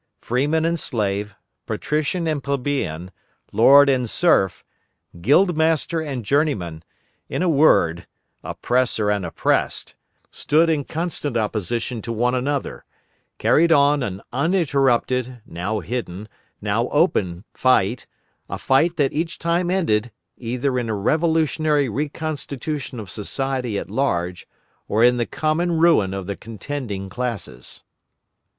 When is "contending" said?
26.35-27.07